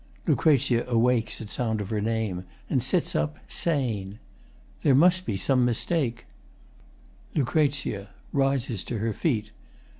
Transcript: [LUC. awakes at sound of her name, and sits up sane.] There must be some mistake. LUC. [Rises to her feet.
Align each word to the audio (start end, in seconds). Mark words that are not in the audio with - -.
[LUC. 0.25 0.59
awakes 0.87 1.41
at 1.41 1.51
sound 1.51 1.79
of 1.79 1.91
her 1.91 2.01
name, 2.01 2.43
and 2.71 2.81
sits 2.81 3.15
up 3.15 3.37
sane.] 3.47 4.17
There 4.81 4.95
must 4.95 5.27
be 5.27 5.37
some 5.37 5.63
mistake. 5.63 6.25
LUC. 7.35 8.07
[Rises 8.33 8.83
to 8.85 8.97
her 8.97 9.13
feet. 9.13 9.51